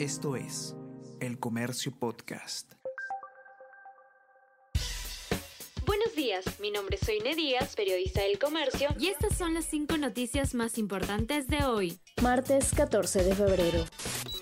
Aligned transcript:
Esto 0.00 0.34
es 0.34 0.74
El 1.20 1.38
Comercio 1.38 1.92
Podcast. 1.92 2.72
Buenos 5.84 6.16
días, 6.16 6.58
mi 6.58 6.70
nombre 6.70 6.96
es 6.98 7.06
Soine 7.06 7.34
Díaz, 7.34 7.76
periodista 7.76 8.22
del 8.22 8.38
comercio, 8.38 8.88
y 8.98 9.08
estas 9.08 9.36
son 9.36 9.52
las 9.52 9.66
cinco 9.66 9.98
noticias 9.98 10.54
más 10.54 10.78
importantes 10.78 11.48
de 11.48 11.64
hoy. 11.64 12.00
Martes 12.22 12.72
14 12.74 13.24
de 13.24 13.34
febrero. 13.34 13.84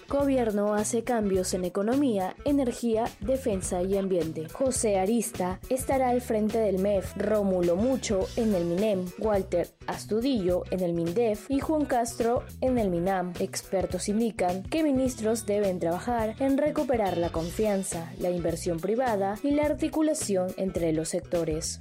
Gobierno 0.08 0.72
hace 0.72 1.04
cambios 1.04 1.53
en 1.53 1.67
economía, 1.67 2.35
energía, 2.46 3.04
defensa 3.21 3.83
y 3.83 3.98
ambiente. 3.98 4.48
José 4.48 4.98
Arista 4.98 5.60
estará 5.69 6.08
al 6.08 6.22
frente 6.22 6.58
del 6.58 6.78
MEF, 6.78 7.15
Rómulo 7.19 7.76
Mucho 7.76 8.26
en 8.37 8.54
el 8.54 8.65
MINEM, 8.65 9.04
Walter 9.19 9.69
Astudillo 9.87 10.62
en 10.71 10.80
el 10.80 10.94
MINDEF 10.94 11.51
y 11.51 11.60
Juan 11.60 11.84
Castro 11.84 12.42
en 12.62 12.79
el 12.79 12.88
MINAM. 12.88 13.34
Expertos 13.38 14.08
indican 14.08 14.62
que 14.62 14.83
ministros 14.83 15.44
deben 15.44 15.79
trabajar 15.79 16.34
en 16.38 16.56
recuperar 16.56 17.19
la 17.19 17.29
confianza, 17.29 18.11
la 18.19 18.30
inversión 18.30 18.80
privada 18.80 19.34
y 19.43 19.51
la 19.51 19.66
articulación 19.66 20.48
entre 20.56 20.95
los 20.95 21.11
sectores. 21.11 21.80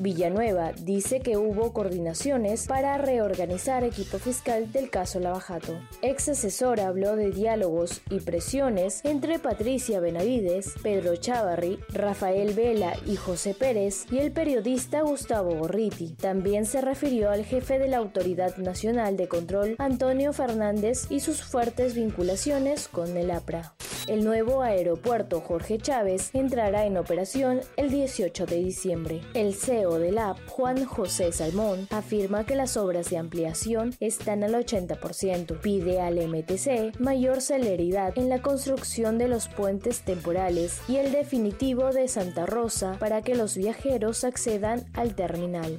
Villanueva 0.00 0.72
dice 0.72 1.20
que 1.20 1.36
hubo 1.36 1.72
coordinaciones 1.72 2.66
para 2.66 2.96
reorganizar 2.96 3.84
equipo 3.84 4.18
fiscal 4.18 4.72
del 4.72 4.88
caso 4.88 5.20
Lavajato. 5.20 5.78
Ex 6.00 6.30
asesor 6.30 6.80
habló 6.80 7.16
de 7.16 7.30
diálogos 7.30 8.00
y 8.08 8.20
presiones 8.20 9.04
entre 9.04 9.38
Patricia 9.38 10.00
Benavides, 10.00 10.74
Pedro 10.82 11.16
Chavarri, 11.16 11.78
Rafael 11.90 12.54
Vela 12.54 12.94
y 13.06 13.16
José 13.16 13.54
Pérez 13.54 14.06
y 14.10 14.18
el 14.18 14.32
periodista 14.32 15.02
Gustavo 15.02 15.54
Gorriti. 15.54 16.14
También 16.14 16.64
se 16.64 16.80
refirió 16.80 17.30
al 17.30 17.44
jefe 17.44 17.78
de 17.78 17.88
la 17.88 17.98
Autoridad 17.98 18.56
Nacional 18.56 19.16
de 19.18 19.28
Control, 19.28 19.76
Antonio 19.78 20.32
Fernández, 20.32 21.06
y 21.10 21.20
sus 21.20 21.42
fuertes 21.42 21.94
vinculaciones 21.94 22.88
con 22.88 23.16
el 23.16 23.30
APRA. 23.30 23.74
El 24.06 24.24
nuevo 24.24 24.62
aeropuerto 24.62 25.40
Jorge 25.40 25.78
Chávez 25.78 26.30
entrará 26.32 26.86
en 26.86 26.96
operación 26.96 27.60
el 27.76 27.90
18 27.90 28.46
de 28.46 28.56
diciembre. 28.56 29.20
El 29.34 29.54
CEO 29.54 29.98
del 29.98 30.18
AP, 30.18 30.38
Juan 30.48 30.84
José 30.84 31.32
Salmón, 31.32 31.86
afirma 31.90 32.44
que 32.44 32.56
las 32.56 32.76
obras 32.76 33.10
de 33.10 33.18
ampliación 33.18 33.94
están 34.00 34.42
al 34.42 34.54
80%. 34.54 35.60
Pide 35.60 36.00
al 36.00 36.16
MTC 36.16 36.98
mayor 36.98 37.40
celeridad 37.40 38.16
en 38.16 38.28
la 38.28 38.42
construcción 38.42 39.18
de 39.18 39.28
los 39.28 39.48
puentes 39.48 40.00
temporales 40.00 40.80
y 40.88 40.96
el 40.96 41.12
definitivo 41.12 41.92
de 41.92 42.08
Santa 42.08 42.46
Rosa 42.46 42.96
para 42.98 43.22
que 43.22 43.34
los 43.34 43.56
viajeros 43.56 44.24
accedan 44.24 44.86
al 44.94 45.14
terminal 45.14 45.78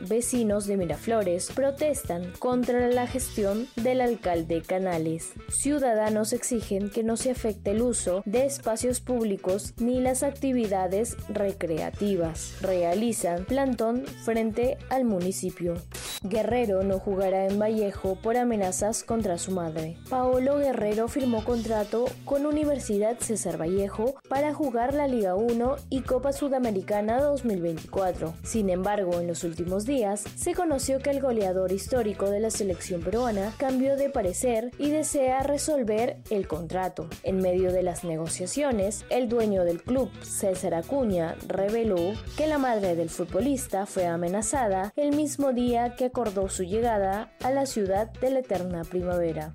vecinos 0.00 0.66
de 0.66 0.76
Miraflores 0.76 1.50
protestan 1.54 2.32
contra 2.38 2.88
la 2.88 3.06
gestión 3.06 3.66
del 3.76 4.00
alcalde 4.00 4.62
Canales. 4.62 5.32
Ciudadanos 5.48 6.32
exigen 6.32 6.90
que 6.90 7.02
no 7.02 7.16
se 7.16 7.30
afecte 7.30 7.72
el 7.72 7.82
uso 7.82 8.22
de 8.24 8.46
espacios 8.46 9.00
públicos 9.00 9.74
ni 9.78 10.00
las 10.00 10.22
actividades 10.22 11.16
recreativas. 11.28 12.56
Realizan 12.60 13.44
plantón 13.44 14.04
frente 14.24 14.78
al 14.90 15.04
municipio. 15.04 15.74
Guerrero 16.22 16.82
no 16.82 16.98
jugará 16.98 17.46
en 17.46 17.60
Vallejo 17.60 18.16
por 18.16 18.36
amenazas 18.36 19.04
contra 19.04 19.38
su 19.38 19.52
madre. 19.52 19.96
Paolo 20.10 20.58
Guerrero 20.58 21.06
firmó 21.06 21.44
contrato 21.44 22.06
con 22.24 22.44
Universidad 22.44 23.18
César 23.20 23.60
Vallejo 23.60 24.16
para 24.28 24.52
jugar 24.52 24.94
la 24.94 25.06
Liga 25.06 25.36
1 25.36 25.76
y 25.90 26.00
Copa 26.00 26.32
Sudamericana 26.32 27.20
2024. 27.22 28.34
Sin 28.42 28.68
embargo, 28.68 29.20
en 29.20 29.28
los 29.28 29.44
últimos 29.44 29.86
días 29.86 30.24
se 30.34 30.54
conoció 30.54 30.98
que 30.98 31.10
el 31.10 31.20
goleador 31.20 31.70
histórico 31.70 32.30
de 32.30 32.40
la 32.40 32.50
selección 32.50 33.00
peruana 33.00 33.52
cambió 33.56 33.96
de 33.96 34.10
parecer 34.10 34.72
y 34.78 34.90
desea 34.90 35.44
resolver 35.44 36.16
el 36.30 36.48
contrato. 36.48 37.08
En 37.22 37.40
medio 37.40 37.72
de 37.72 37.84
las 37.84 38.02
negociaciones, 38.02 39.04
el 39.08 39.28
dueño 39.28 39.64
del 39.64 39.82
club, 39.82 40.10
César 40.22 40.74
Acuña, 40.74 41.36
reveló 41.46 42.14
que 42.36 42.48
la 42.48 42.58
madre 42.58 42.96
del 42.96 43.08
futbolista 43.08 43.86
fue 43.86 44.06
amenazada 44.06 44.92
el 44.96 45.14
mismo 45.14 45.52
día 45.52 45.94
que 45.94 46.07
acordó 46.08 46.48
su 46.48 46.64
llegada 46.64 47.32
a 47.42 47.50
la 47.50 47.66
ciudad 47.66 48.10
de 48.20 48.30
la 48.30 48.40
eterna 48.40 48.82
primavera. 48.84 49.54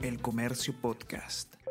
El 0.00 0.20
Comercio 0.20 0.74
Podcast. 0.80 1.61